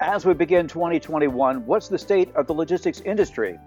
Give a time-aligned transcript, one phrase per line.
[0.00, 3.58] As we begin 2021, what's the state of the logistics industry?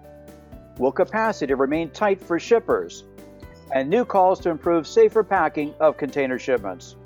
[0.78, 3.04] Will capacity remain tight for shippers?
[3.72, 6.96] And new calls to improve safer packing of container shipments.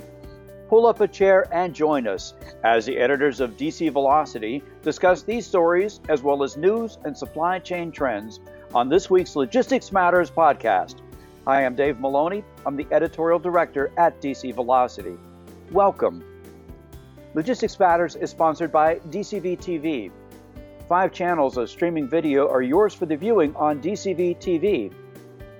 [0.70, 2.32] Pull up a chair and join us
[2.64, 7.58] as the editors of DC Velocity discuss these stories as well as news and supply
[7.58, 8.40] chain trends
[8.74, 11.00] on this week's Logistics Matters podcast.
[11.46, 12.44] Hi, I'm Dave Maloney.
[12.64, 15.18] I'm the editorial director at DC Velocity.
[15.70, 16.24] Welcome.
[17.34, 20.10] Logistics Matters is sponsored by DCV TV.
[20.88, 24.90] Five channels of streaming video are yours for the viewing on DCV TV.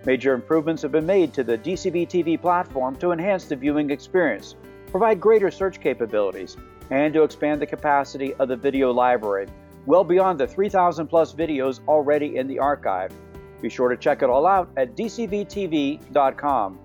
[0.06, 4.56] Major improvements have been made to the DCV TV platform to enhance the viewing experience,
[4.90, 6.56] provide greater search capabilities,
[6.90, 9.46] and to expand the capacity of the video library,
[9.84, 13.12] well beyond the 3,000 plus videos already in the archive.
[13.60, 16.78] Be sure to check it all out at dcvtv.com.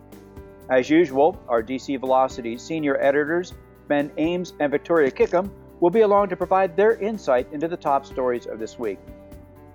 [0.70, 3.54] As usual, our DC Velocity senior editors
[3.88, 8.06] Ben Ames and Victoria Kickham will be along to provide their insight into the top
[8.06, 9.00] stories of this week.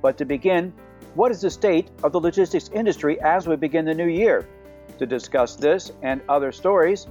[0.01, 0.73] But to begin,
[1.15, 4.47] what is the state of the logistics industry as we begin the new year?
[4.99, 7.07] To discuss this and other stories,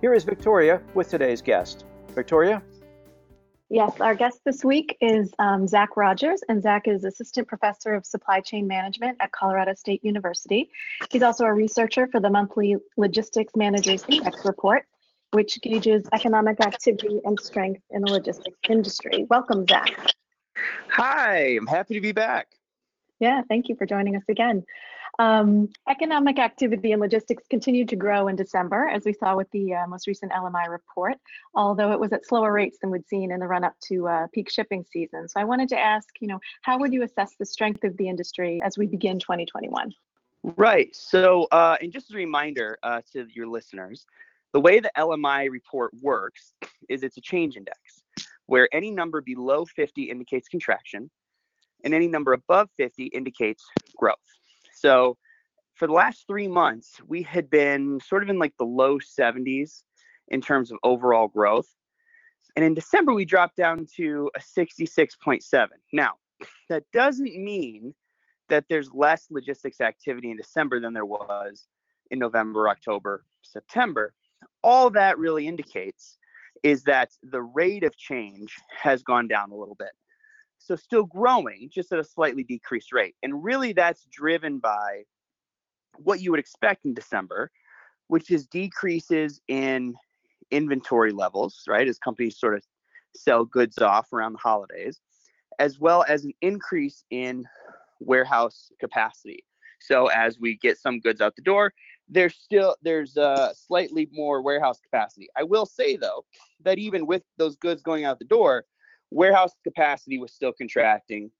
[0.00, 1.84] here is Victoria with today's guest.
[2.14, 2.62] Victoria?
[3.70, 8.04] Yes, our guest this week is um, Zach Rogers, and Zach is Assistant Professor of
[8.04, 10.68] Supply Chain Management at Colorado State University.
[11.10, 14.86] He's also a researcher for the monthly Logistics Managers Index Report,
[15.34, 19.26] which gauges economic activity and strength in the logistics industry.
[19.28, 19.90] Welcome, Zach.
[20.90, 22.48] Hi, I'm happy to be back.
[23.18, 24.64] Yeah, thank you for joining us again.
[25.18, 29.74] Um, economic activity in logistics continued to grow in December, as we saw with the
[29.74, 31.16] uh, most recent LMI report,
[31.54, 34.26] although it was at slower rates than we'd seen in the run up to uh,
[34.32, 35.28] peak shipping season.
[35.28, 38.08] So I wanted to ask, you know, how would you assess the strength of the
[38.08, 39.92] industry as we begin 2021?
[40.42, 40.94] Right.
[40.94, 44.06] So, uh, and just as a reminder uh, to your listeners,
[44.54, 46.54] the way the LMI report works
[46.88, 47.76] is it's a change index
[48.46, 51.10] where any number below 50 indicates contraction
[51.82, 53.64] and any number above 50 indicates
[53.96, 54.14] growth.
[54.76, 55.18] So
[55.74, 59.82] for the last three months, we had been sort of in like the low 70s
[60.28, 61.68] in terms of overall growth.
[62.54, 65.66] And in December, we dropped down to a 66.7.
[65.92, 66.12] Now,
[66.68, 67.92] that doesn't mean
[68.50, 71.66] that there's less logistics activity in December than there was
[72.12, 74.14] in November, October, September
[74.64, 76.16] all that really indicates
[76.62, 79.90] is that the rate of change has gone down a little bit.
[80.58, 83.14] So still growing, just at a slightly decreased rate.
[83.22, 85.02] And really that's driven by
[85.98, 87.50] what you would expect in December,
[88.08, 89.94] which is decreases in
[90.50, 91.86] inventory levels, right?
[91.86, 92.64] As companies sort of
[93.14, 95.00] sell goods off around the holidays,
[95.58, 97.44] as well as an increase in
[98.00, 99.44] warehouse capacity.
[99.80, 101.74] So as we get some goods out the door,
[102.14, 105.28] there's still there's uh, slightly more warehouse capacity.
[105.36, 106.24] I will say though
[106.62, 108.64] that even with those goods going out the door,
[109.10, 111.30] warehouse capacity was still contracting.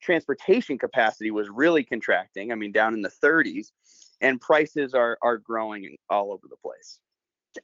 [0.00, 2.52] Transportation capacity was really contracting.
[2.52, 3.72] I mean, down in the 30s,
[4.20, 7.00] and prices are are growing all over the place.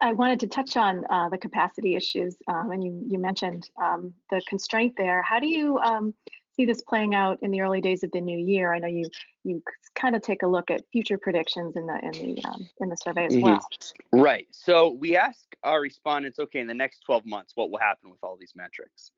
[0.01, 4.13] I wanted to touch on uh, the capacity issues, um, and you you mentioned um,
[4.31, 5.23] the constraint there.
[5.23, 6.13] How do you um,
[6.57, 8.73] see this playing out in the early days of the new year?
[8.73, 9.09] I know you
[9.45, 9.63] you
[9.95, 12.97] kind of take a look at future predictions in the in the um, in the
[12.97, 13.43] survey as mm-hmm.
[13.43, 13.69] well.
[14.13, 14.47] Right.
[14.51, 18.21] So we ask our respondents, okay, in the next 12 months, what will happen with
[18.23, 19.13] all these metrics?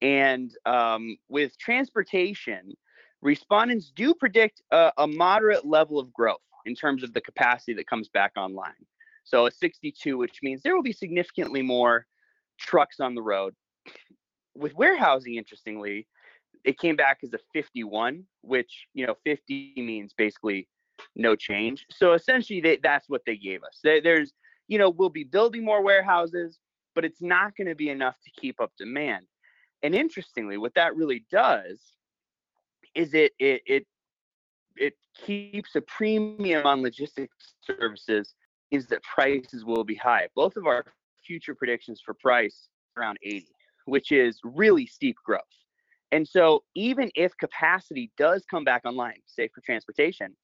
[0.00, 2.72] And um, with transportation,
[3.20, 7.86] respondents do predict a, a moderate level of growth in terms of the capacity that
[7.86, 8.72] comes back online.
[9.24, 12.06] So a 62, which means there will be significantly more
[12.58, 13.54] trucks on the road.
[14.54, 16.06] With warehousing, interestingly,
[16.64, 20.68] it came back as a 51, which you know 50 means basically
[21.16, 21.86] no change.
[21.90, 23.80] So essentially, they, that's what they gave us.
[23.82, 24.32] there's
[24.68, 26.58] you know we'll be building more warehouses,
[26.94, 29.26] but it's not going to be enough to keep up demand.
[29.82, 31.80] And interestingly, what that really does
[32.94, 33.86] is it it it
[34.76, 38.34] it keeps a premium on logistics services
[38.70, 40.28] is that prices will be high.
[40.34, 40.84] Both of our
[41.26, 43.46] future predictions for price around 80,
[43.84, 45.42] which is really steep growth.
[46.12, 50.36] And so even if capacity does come back online, say for transportation,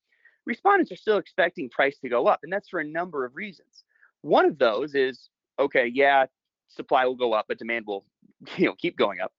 [0.46, 2.40] respondents are still expecting price to go up.
[2.42, 3.84] And that's for a number of reasons.
[4.22, 5.28] One of those is,
[5.58, 6.24] okay, yeah,
[6.68, 8.04] supply will go up, but demand will
[8.56, 9.32] you know, keep going up.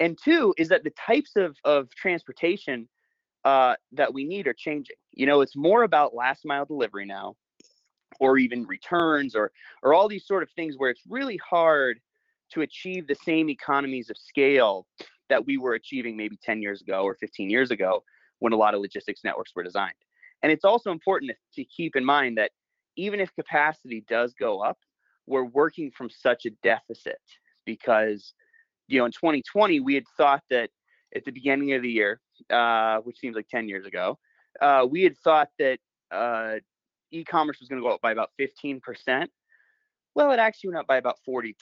[0.00, 2.88] And two is that the types of, of transportation
[3.44, 4.96] uh, that we need are changing.
[5.12, 7.36] You know, it's more about last mile delivery now,
[8.18, 12.00] or even returns, or or all these sort of things where it's really hard
[12.52, 14.86] to achieve the same economies of scale
[15.28, 18.02] that we were achieving maybe 10 years ago or 15 years ago
[18.38, 19.94] when a lot of logistics networks were designed.
[20.42, 22.50] And it's also important to keep in mind that
[22.96, 24.78] even if capacity does go up,
[25.26, 27.20] we're working from such a deficit
[27.64, 28.34] because
[28.88, 30.70] you know, in 2020, we had thought that
[31.14, 32.20] at the beginning of the year,
[32.50, 34.18] uh, which seems like 10 years ago,
[34.60, 35.78] uh, we had thought that
[36.10, 36.54] uh,
[37.10, 38.80] e-commerce was going to go up by about 15%.
[40.14, 41.54] Well, it actually went up by about 40%.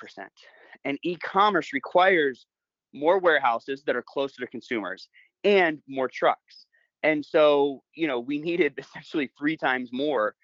[0.84, 2.46] And e-commerce requires
[2.94, 5.08] more warehouses that are closer to consumers
[5.42, 6.66] and more trucks.
[7.02, 10.34] And so, you know, we needed essentially three times more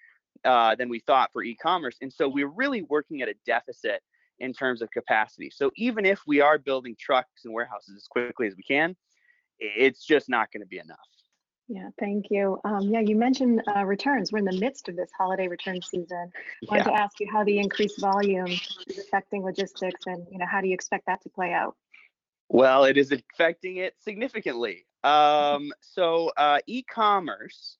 [0.45, 1.97] uh, than we thought for e-commerce.
[2.01, 4.01] And so we're really working at a deficit
[4.39, 5.51] in terms of capacity.
[5.51, 8.95] So even if we are building trucks and warehouses as quickly as we can,
[9.59, 10.97] it's just not going to be enough.
[11.67, 12.59] Yeah, thank you.
[12.65, 14.31] Um, yeah, you mentioned uh, returns.
[14.31, 16.31] We're in the midst of this holiday return season.
[16.35, 16.97] I wanted Yeah.
[16.97, 18.51] to ask you how the increased volume
[18.87, 21.77] is affecting logistics, and you know how do you expect that to play out?
[22.53, 24.85] Well, it is affecting it significantly.
[25.05, 27.77] Um, so uh, e-commerce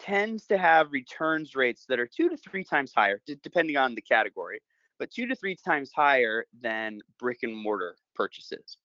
[0.00, 3.94] tends to have returns rates that are two to three times higher, d- depending on
[3.94, 4.58] the category,
[4.98, 8.78] but two to three times higher than brick and mortar purchases.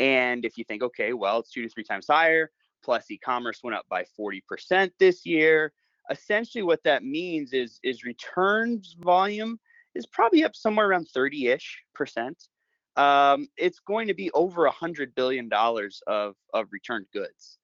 [0.00, 2.50] And if you think, okay, well, it's two to three times higher,
[2.82, 5.74] plus e-commerce went up by 40% this year.
[6.10, 9.60] Essentially, what that means is is returns volume
[9.94, 12.48] is probably up somewhere around 30-ish percent
[12.96, 17.58] um, it's going to be over a hundred billion dollars of of returned goods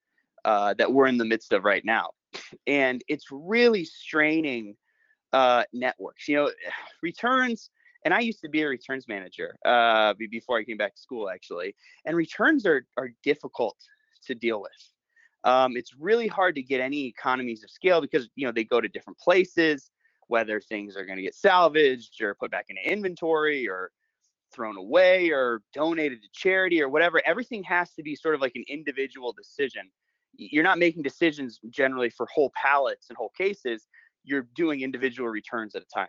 [0.44, 2.10] uh, that we're in the midst of right now,
[2.66, 4.76] and it's really straining
[5.32, 6.28] uh, networks.
[6.28, 6.50] You know,
[7.02, 7.70] returns.
[8.04, 11.30] And I used to be a returns manager uh, before I came back to school,
[11.30, 11.76] actually.
[12.04, 13.76] And returns are are difficult
[14.26, 14.72] to deal with.
[15.44, 18.80] Um, it's really hard to get any economies of scale because you know they go
[18.80, 19.90] to different places,
[20.26, 23.92] whether things are going to get salvaged or put back into inventory or
[24.52, 27.20] thrown away or donated to charity or whatever.
[27.26, 29.90] Everything has to be sort of like an individual decision.
[30.36, 33.86] You're not making decisions generally for whole pallets and whole cases.
[34.24, 36.08] You're doing individual returns at a time.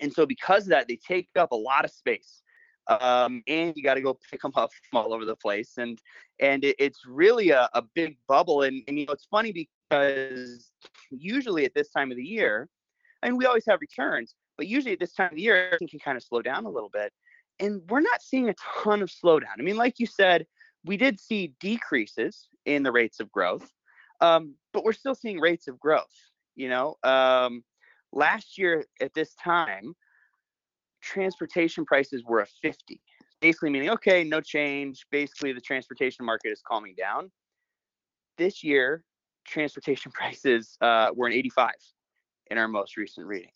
[0.00, 2.42] And so because of that, they take up a lot of space.
[2.88, 5.74] Um, and you got to go pick them up from all over the place.
[5.78, 6.00] And
[6.40, 8.62] and it, it's really a, a big bubble.
[8.62, 10.72] And, and you know, it's funny because
[11.10, 12.68] usually at this time of the year,
[13.22, 15.88] I mean, we always have returns, but usually at this time of the year, everything
[15.88, 17.12] can kind of slow down a little bit
[17.60, 19.54] and we're not seeing a ton of slowdown.
[19.58, 20.46] I mean, like you said,
[20.84, 23.70] we did see decreases in the rates of growth,
[24.20, 26.14] um, but we're still seeing rates of growth.
[26.56, 27.62] You know, um,
[28.12, 29.94] last year at this time,
[31.02, 33.00] transportation prices were a 50,
[33.40, 35.06] basically meaning, okay, no change.
[35.10, 37.30] Basically, the transportation market is calming down.
[38.38, 39.04] This year,
[39.46, 41.72] transportation prices uh, were an 85
[42.50, 43.50] in our most recent reading.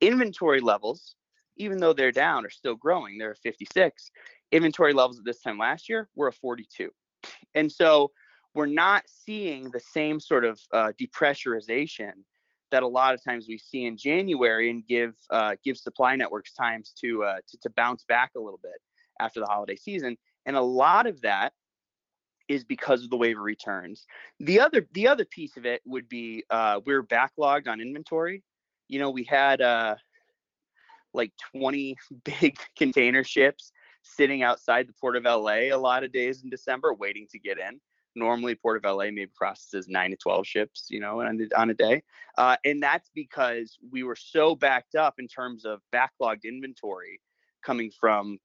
[0.00, 1.16] Inventory levels
[1.58, 3.18] even though they're down, are still growing.
[3.18, 4.10] They're a 56.
[4.52, 6.90] Inventory levels at this time last year were a 42.
[7.54, 8.10] And so
[8.54, 12.12] we're not seeing the same sort of uh, depressurization
[12.70, 16.52] that a lot of times we see in January and give uh, give supply networks
[16.52, 18.80] times to, uh, to to bounce back a little bit
[19.20, 20.16] after the holiday season.
[20.46, 21.52] And a lot of that
[22.48, 24.06] is because of the waiver returns.
[24.40, 28.42] The other the other piece of it would be uh, we're backlogged on inventory.
[28.88, 29.96] You know, we had uh,
[31.14, 33.72] like 20 big container ships
[34.02, 37.58] sitting outside the port of LA a lot of days in December waiting to get
[37.58, 37.80] in.
[38.14, 41.70] Normally, Port of LA maybe processes nine to 12 ships, you know, on, a- on
[41.70, 42.02] a day.
[42.36, 47.20] Uh, and that's because we were so backed up in terms of backlogged inventory
[47.62, 48.38] coming from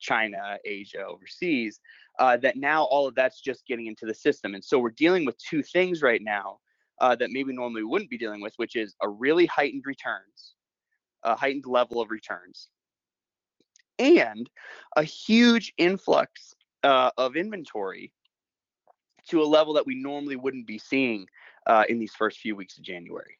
[0.00, 1.80] China, Asia, overseas,
[2.18, 4.54] uh, that now all of that's just getting into the system.
[4.54, 6.58] And so we're dealing with two things right now
[7.00, 10.54] uh, that maybe normally we wouldn't be dealing with, which is a really heightened returns
[11.22, 12.68] a heightened level of returns
[14.00, 14.48] and
[14.96, 18.12] a huge influx uh, of inventory
[19.28, 21.26] to a level that we normally wouldn't be seeing
[21.66, 23.38] uh, in these first few weeks of January.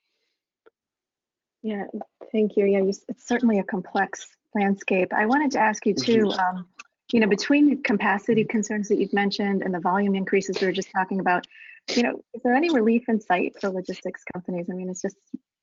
[1.63, 1.85] Yeah,
[2.33, 2.67] thank you.
[2.67, 5.13] Yeah, you, it's certainly a complex landscape.
[5.13, 6.67] I wanted to ask you too, um,
[7.13, 10.73] you know, between the capacity concerns that you've mentioned and the volume increases we were
[10.73, 11.47] just talking about,
[11.95, 14.67] you know, is there any relief in sight for logistics companies?
[14.71, 15.17] I mean, it's just,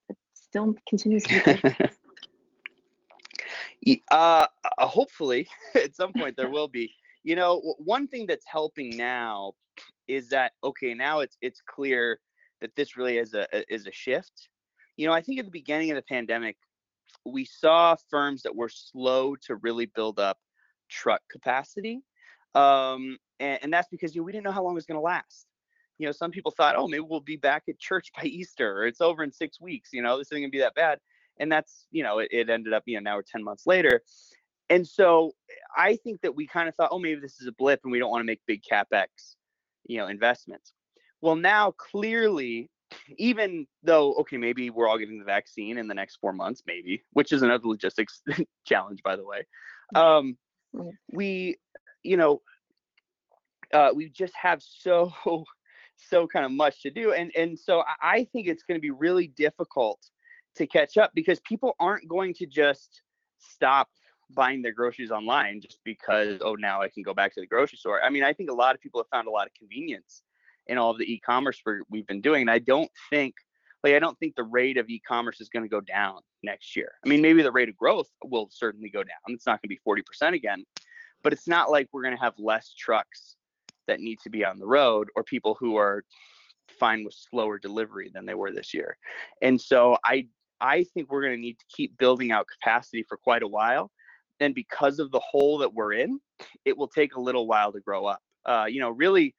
[0.09, 1.89] it still continues to be
[4.11, 6.91] uh, uh, hopefully, at some point there will be.
[7.23, 9.53] You know, one thing that's helping now
[10.07, 12.19] is that okay, now it's it's clear
[12.61, 14.49] that this really is a is a shift.
[14.95, 16.57] You know, I think at the beginning of the pandemic,
[17.25, 20.37] we saw firms that were slow to really build up
[20.89, 22.01] truck capacity,
[22.55, 24.97] um, and, and that's because you know we didn't know how long it was going
[24.97, 25.47] to last.
[25.97, 28.87] You know, some people thought, oh, maybe we'll be back at church by Easter, or
[28.87, 29.89] it's over in six weeks.
[29.91, 30.99] You know, this isn't going to be that bad
[31.39, 34.01] and that's you know it, it ended up you know now we're 10 months later.
[34.69, 35.31] And so
[35.77, 37.99] i think that we kind of thought oh maybe this is a blip and we
[37.99, 39.35] don't want to make big capex
[39.85, 40.73] you know investments.
[41.21, 42.69] Well now clearly
[43.17, 47.03] even though okay maybe we're all getting the vaccine in the next four months maybe
[47.11, 48.21] which is another logistics
[48.65, 49.45] challenge by the way.
[49.95, 50.37] Um
[51.11, 51.57] we
[52.03, 52.41] you know,
[53.73, 55.11] uh, we just have so
[56.09, 58.91] so kind of much to do, and and so I think it's going to be
[58.91, 59.99] really difficult
[60.57, 63.01] to catch up because people aren't going to just
[63.39, 63.89] stop
[64.29, 67.77] buying their groceries online just because oh now I can go back to the grocery
[67.77, 68.03] store.
[68.03, 70.23] I mean, I think a lot of people have found a lot of convenience
[70.67, 73.35] in all of the e-commerce we've been doing, and I don't think
[73.83, 76.93] like I don't think the rate of e-commerce is going to go down next year.
[77.05, 79.17] I mean, maybe the rate of growth will certainly go down.
[79.27, 80.65] It's not going to be 40% again,
[81.23, 83.35] but it's not like we're going to have less trucks
[83.87, 86.03] that need to be on the road or people who are
[86.79, 88.97] fine with slower delivery than they were this year.
[89.41, 90.27] And so I
[90.59, 93.91] I think we're going to need to keep building out capacity for quite a while.
[94.39, 96.19] And because of the hole that we're in,
[96.65, 98.21] it will take a little while to grow up.
[98.45, 99.35] Uh, you know, really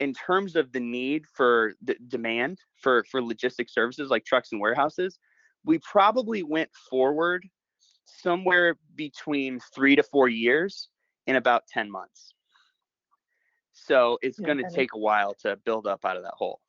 [0.00, 4.60] in terms of the need for the demand for for logistic services like trucks and
[4.60, 5.18] warehouses,
[5.64, 7.46] we probably went forward
[8.06, 10.88] somewhere between three to four years
[11.26, 12.34] in about 10 months.
[13.72, 16.60] So it's yeah, going to take a while to build up out of that hole.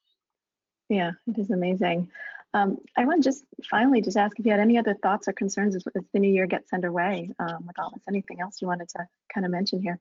[0.90, 2.10] Yeah, it is amazing.
[2.54, 5.34] Um, I want to just finally just ask if you had any other thoughts or
[5.34, 8.04] concerns as, as the new year gets underway um, with all this.
[8.10, 10.00] Anything else you wanted to kind of mention here?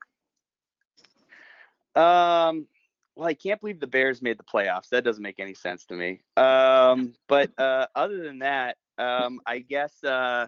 [1.95, 2.67] Um,
[3.15, 4.89] well, I can't believe the Bears made the playoffs.
[4.91, 6.23] That doesn't make any sense to me.
[6.37, 10.47] Um, but uh, other than that, um, I guess uh,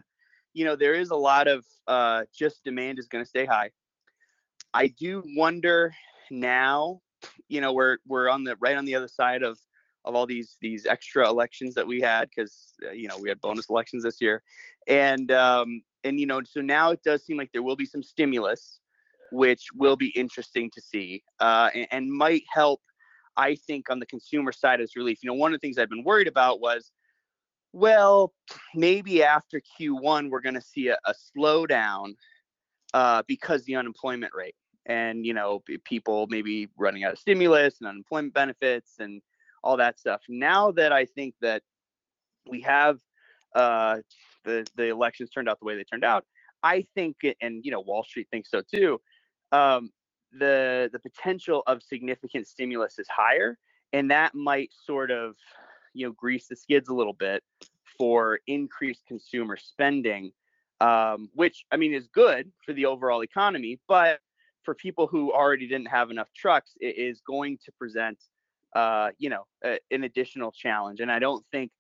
[0.55, 3.71] you know there is a lot of uh, just demand is going to stay high.
[4.75, 5.95] I do wonder
[6.31, 7.01] now.
[7.49, 9.59] You know, we're we're on the right on the other side of
[10.05, 13.41] of all these these extra elections that we had because uh, you know we had
[13.41, 14.43] bonus elections this year,
[14.87, 18.03] and um, and you know so now it does seem like there will be some
[18.03, 18.81] stimulus
[19.31, 22.83] which will be interesting to see uh, and, and, might help,
[23.35, 25.21] I think, on the consumer side as relief.
[25.23, 26.93] You know, one of the things I've been worried about was,
[27.73, 28.35] well,
[28.75, 32.13] maybe after Q1 we're going to see a, a slowdown
[32.93, 34.55] uh, because the unemployment rate
[34.87, 39.23] and you know people maybe running out of stimulus and unemployment benefits and
[39.63, 40.21] all that stuff.
[40.29, 41.63] Now that I think that
[42.49, 42.99] we have
[43.55, 43.99] uh,
[44.45, 46.25] the the elections turned out the way they turned out,
[46.63, 49.01] I think, and you know Wall Street thinks so too
[49.53, 49.91] um,
[50.33, 53.59] the the potential of significant stimulus is higher,
[53.93, 55.37] and that might sort of
[55.95, 57.43] you know grease the skids a little bit
[57.99, 60.33] for increased consumer spending,
[60.81, 64.19] um, which I mean is good for the overall economy, but
[64.65, 68.19] for people who already didn't have enough trucks, it is going to present
[68.75, 71.71] uh, you know a, an additional challenge, and I don't think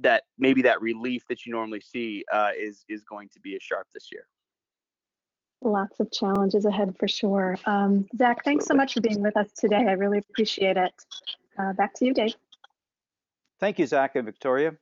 [0.00, 3.62] that maybe that relief that you normally see uh, is is going to be as
[3.62, 4.26] sharp this year.
[5.64, 7.56] Lots of challenges ahead for sure.
[7.66, 9.84] Um, Zach, thanks so much for being with us today.
[9.88, 10.92] I really appreciate it.
[11.56, 12.34] Uh, back to you, Dave.
[13.60, 14.72] Thank you, Zach and Victoria.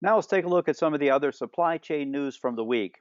[0.00, 2.64] Now let's take a look at some of the other supply chain news from the
[2.64, 3.00] week.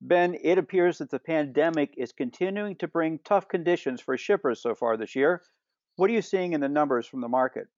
[0.00, 4.74] Ben, it appears that the pandemic is continuing to bring tough conditions for shippers so
[4.74, 5.42] far this year.
[5.96, 7.68] What are you seeing in the numbers from the market?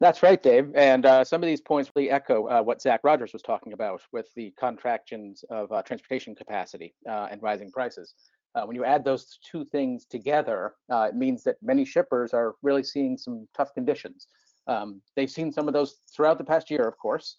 [0.00, 0.72] That's right, Dave.
[0.74, 4.00] And uh, some of these points really echo uh, what Zach Rogers was talking about
[4.12, 8.14] with the contractions of uh, transportation capacity uh, and rising prices.
[8.54, 12.54] Uh, when you add those two things together, uh, it means that many shippers are
[12.62, 14.26] really seeing some tough conditions.
[14.66, 17.36] Um, they've seen some of those throughout the past year, of course.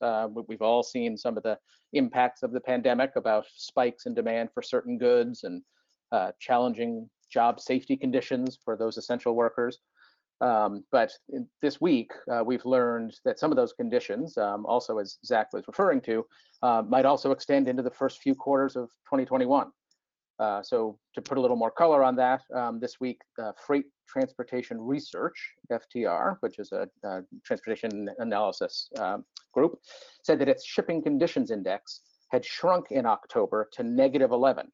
[0.47, 1.57] we've all seen some of the
[1.93, 5.61] impacts of the pandemic about spikes in demand for certain goods and
[6.39, 9.79] challenging job safety conditions for those essential workers.
[10.41, 11.11] Um, but
[11.61, 15.63] this week, uh, we've learned that some of those conditions, um, also as Zach was
[15.67, 16.25] referring to,
[16.63, 19.71] uh, might also extend into the first few quarters of 2021.
[20.39, 23.21] Uh, so to put a little more color on that, um, this week,
[23.67, 25.38] Freight Transportation Research,
[25.71, 29.23] FTR, which is a, a transportation analysis um,
[29.53, 29.79] group,
[30.23, 34.71] said that its shipping conditions index had shrunk in October to negative 11.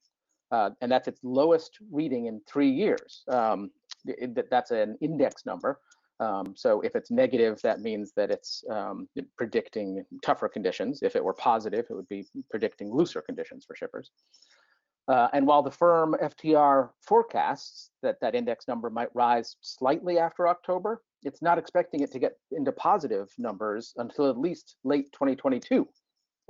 [0.52, 3.24] Uh, and that's its lowest reading in three years.
[3.28, 3.72] Um,
[4.06, 5.80] it, that's an index number.
[6.20, 11.04] Um, so if it's negative, that means that it's um, predicting tougher conditions.
[11.04, 14.12] If it were positive, it would be predicting looser conditions for shippers.
[15.08, 20.48] Uh, and while the firm FTR forecasts that that index number might rise slightly after
[20.48, 25.88] October, it's not expecting it to get into positive numbers until at least late 2022,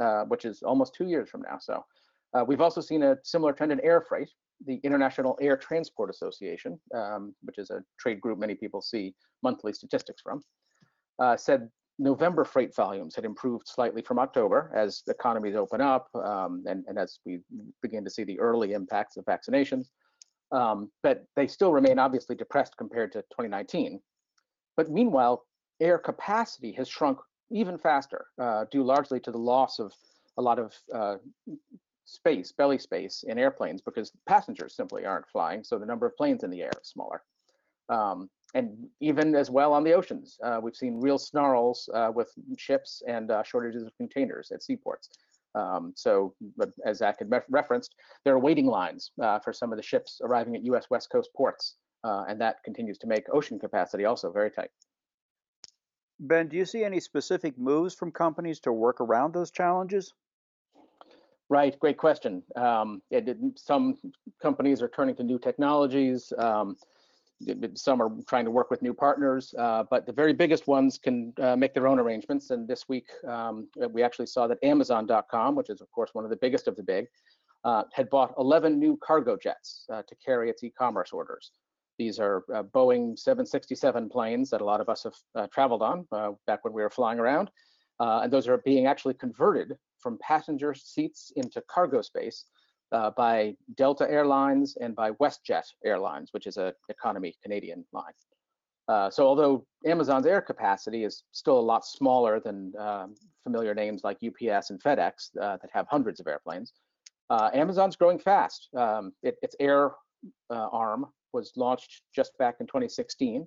[0.01, 1.57] uh, which is almost two years from now.
[1.59, 1.85] So
[2.33, 4.29] uh, we've also seen a similar trend in air freight,
[4.65, 9.73] the International Air Transport Association, um, which is a trade group many people see monthly
[9.73, 10.41] statistics from,
[11.19, 11.69] uh, said
[11.99, 16.99] November freight volumes had improved slightly from October as economies open up um, and, and,
[16.99, 17.39] as we
[17.81, 19.85] begin to see the early impacts of vaccinations.
[20.51, 23.99] Um, but they still remain obviously depressed compared to 2019.
[24.75, 25.43] But meanwhile,
[25.81, 27.19] air capacity has shrunk
[27.49, 29.91] even faster, uh, due largely to the loss of
[30.37, 31.15] a lot of uh,
[32.07, 35.63] space, belly space in airplanes because passengers simply aren't flying.
[35.63, 37.21] So the number of planes in the air is smaller.
[37.89, 42.31] Um, and even as well on the oceans, uh, we've seen real snarls uh, with
[42.57, 45.09] ships and uh, shortages of containers at seaports.
[45.53, 46.33] Um, so,
[46.85, 50.55] as Zach had referenced, there are waiting lines uh, for some of the ships arriving
[50.55, 50.89] at U.S.
[50.89, 54.69] West Coast ports, uh, and that continues to make ocean capacity also very tight.
[56.19, 60.13] Ben, do you see any specific moves from companies to work around those challenges?
[61.49, 62.43] Right, great question.
[62.55, 63.97] Um, it, some
[64.41, 66.33] companies are turning to new technologies.
[66.37, 66.75] Um,
[67.75, 71.33] some are trying to work with new partners, uh, but the very biggest ones can
[71.39, 72.49] uh, make their own arrangements.
[72.49, 76.29] And this week, um, we actually saw that Amazon.com, which is of course one of
[76.31, 77.07] the biggest of the big,
[77.63, 81.51] uh, had bought 11 new cargo jets uh, to carry its e-commerce orders.
[81.97, 86.07] These are uh, Boeing 767 planes that a lot of us have uh, traveled on
[86.45, 87.49] back when we were flying around.
[87.99, 92.45] And those are being actually converted from passenger seats into cargo space
[92.91, 98.13] uh, by Delta Airlines and by WestJet Airlines, which is an economy Canadian line.
[98.87, 104.03] Uh, so although Amazon's air capacity is still a lot smaller than um, familiar names
[104.03, 106.73] like UPS and FedEx uh, that have hundreds of airplanes,
[107.29, 108.69] uh, Amazon's growing fast.
[108.77, 109.91] Um, it, its air
[110.49, 113.45] uh, arm was launched just back in 2016,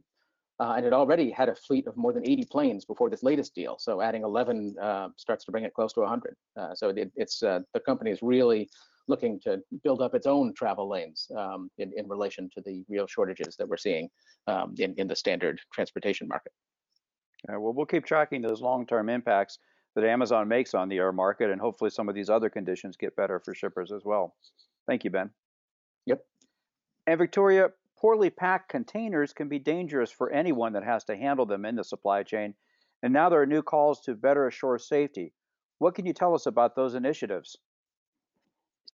[0.61, 3.55] uh, and it already had a fleet of more than 80 planes before this latest
[3.55, 3.76] deal.
[3.79, 4.76] So adding 11
[5.17, 6.37] starts to bring it close to 100.
[6.75, 8.69] so it, it's the company is really
[9.11, 13.07] looking to build up its own travel lanes um, in, in relation to the real
[13.07, 14.09] shortages that we're seeing
[14.47, 16.52] um, in, in the standard transportation market.
[17.49, 19.59] well, we'll keep tracking those long-term impacts
[19.97, 23.14] that Amazon makes on the air market, and hopefully some of these other conditions get
[23.17, 24.35] better for shippers as well.
[24.87, 25.31] Thank you, Ben.
[26.07, 26.25] Yep.
[27.09, 31.64] And Victoria, poorly packed containers can be dangerous for anyone that has to handle them
[31.64, 32.54] in the supply chain.
[33.02, 35.33] And now there are new calls to better assure safety.
[35.78, 37.57] What can you tell us about those initiatives?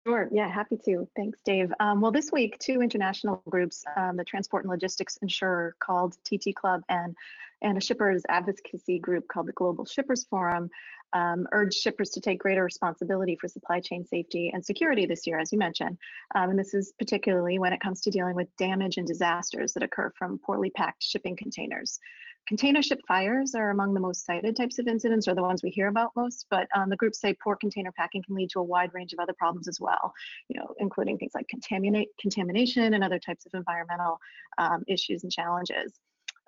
[0.05, 0.27] Sure.
[0.33, 1.07] Yeah, happy to.
[1.15, 1.71] Thanks, Dave.
[1.79, 6.53] Um, well, this week, two international groups, um, the Transport and Logistics Insurer called TT
[6.55, 7.15] Club and,
[7.61, 10.69] and a shippers advocacy group called the Global Shippers Forum,
[11.13, 15.39] um, urged shippers to take greater responsibility for supply chain safety and security this year,
[15.39, 15.97] as you mentioned.
[16.35, 19.83] Um, and this is particularly when it comes to dealing with damage and disasters that
[19.83, 21.99] occur from poorly packed shipping containers.
[22.45, 25.69] Container ship fires are among the most cited types of incidents, or the ones we
[25.69, 26.45] hear about most.
[26.49, 29.19] But um, the groups say poor container packing can lead to a wide range of
[29.19, 30.13] other problems as well,
[30.49, 34.19] you know, including things like contaminate, contamination and other types of environmental
[34.57, 35.93] um, issues and challenges.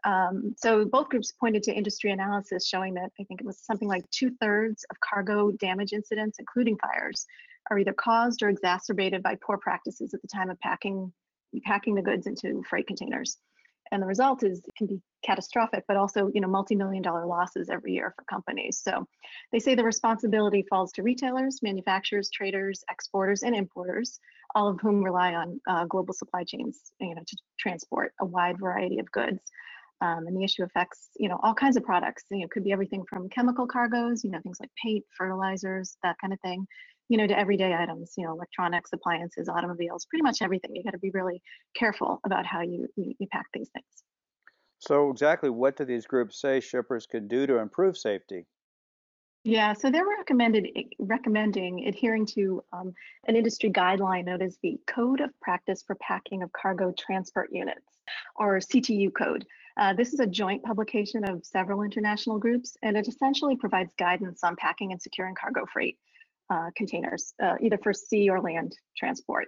[0.05, 3.87] Um, so both groups pointed to industry analysis showing that I think it was something
[3.87, 7.25] like two thirds of cargo damage incidents, including fires,
[7.71, 11.11] are either caused or exacerbated by poor practices at the time of packing
[11.63, 13.37] packing the goods into freight containers.
[13.91, 17.69] And the result is it can be catastrophic but also you know multi-million dollar losses
[17.69, 18.81] every year for companies.
[18.83, 19.07] So
[19.51, 24.19] they say the responsibility falls to retailers manufacturers traders exporters and importers
[24.53, 28.59] all of whom rely on uh, global supply chains you know to transport a wide
[28.59, 29.41] variety of goods
[30.01, 32.63] um, and the issue affects you know all kinds of products you know it could
[32.63, 36.65] be everything from chemical cargoes you know things like paint fertilizers that kind of thing
[37.09, 40.75] you know, to everyday items, you know, electronics, appliances, automobiles, pretty much everything.
[40.75, 41.41] You got to be really
[41.75, 43.85] careful about how you, you, you pack these things.
[44.79, 48.45] So, exactly what do these groups say shippers can do to improve safety?
[49.43, 52.93] Yeah, so they're recommended recommending adhering to um,
[53.27, 57.85] an industry guideline known as the Code of Practice for Packing of Cargo Transport Units,
[58.35, 59.45] or CTU code.
[59.77, 64.43] Uh, this is a joint publication of several international groups, and it essentially provides guidance
[64.43, 65.97] on packing and securing cargo freight
[66.49, 69.47] uh, containers, uh, either for sea or land transport.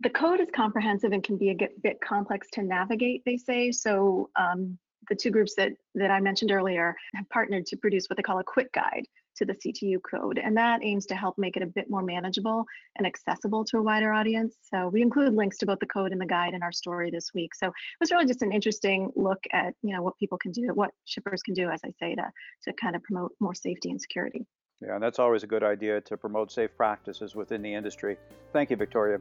[0.00, 3.70] The code is comprehensive and can be a bit complex to navigate, they say.
[3.70, 8.16] So um, the two groups that, that I mentioned earlier have partnered to produce what
[8.16, 10.38] they call a quick guide to the CTU code.
[10.38, 12.64] And that aims to help make it a bit more manageable
[12.96, 14.56] and accessible to a wider audience.
[14.62, 17.30] So we include links to both the code and the guide in our story this
[17.34, 17.54] week.
[17.54, 20.68] So it was really just an interesting look at, you know, what people can do,
[20.74, 22.30] what shippers can do, as I say, to,
[22.64, 24.46] to kind of promote more safety and security.
[24.80, 28.16] Yeah, and that's always a good idea to promote safe practices within the industry.
[28.52, 29.20] Thank you, Victoria.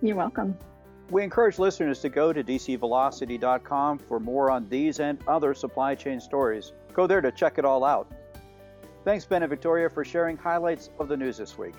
[0.00, 0.56] You're welcome.
[1.10, 6.20] We encourage listeners to go to dcvelocity.com for more on these and other supply chain
[6.20, 6.72] stories.
[6.92, 8.12] Go there to check it all out.
[9.04, 11.74] Thanks, Ben and Victoria, for sharing highlights of the news this week.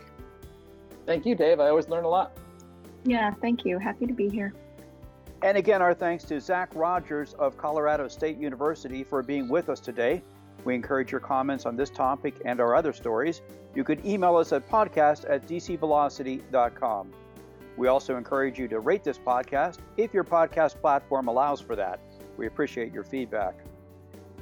[1.05, 1.60] Thank you, Dave.
[1.60, 2.38] I always learn a lot.
[3.03, 3.79] Yeah, thank you.
[3.79, 4.53] Happy to be here.
[5.43, 9.79] And again, our thanks to Zach Rogers of Colorado State University for being with us
[9.79, 10.21] today.
[10.63, 13.41] We encourage your comments on this topic and our other stories.
[13.73, 17.12] You could email us at podcast at dcvelocity.com.
[17.77, 21.99] We also encourage you to rate this podcast if your podcast platform allows for that.
[22.38, 23.55] We appreciate your feedback.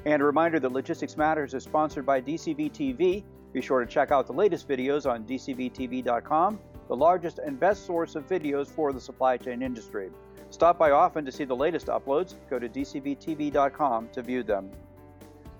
[0.06, 4.12] And a reminder that Logistics Matters is sponsored by DCV TV, Be sure to check
[4.12, 6.58] out the latest videos on dcvtv.com,
[6.88, 10.10] the largest and best source of videos for the supply chain industry.
[10.50, 12.34] Stop by often to see the latest uploads.
[12.48, 14.70] Go to dcvtv.com to view them.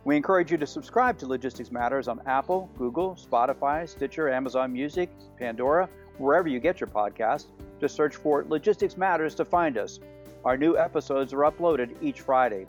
[0.05, 5.11] We encourage you to subscribe to Logistics Matters on Apple, Google, Spotify, Stitcher, Amazon Music,
[5.39, 7.47] Pandora, wherever you get your podcast.
[7.81, 10.01] Just search for Logistics Matters to find us.
[10.45, 12.67] Our new episodes are uploaded each Friday.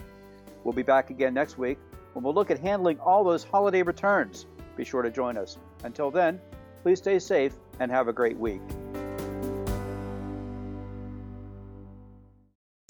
[0.63, 1.78] We'll be back again next week
[2.13, 4.45] when we'll look at handling all those holiday returns.
[4.76, 5.58] Be sure to join us.
[5.84, 6.39] Until then,
[6.84, 8.62] please stay safe and have a great week.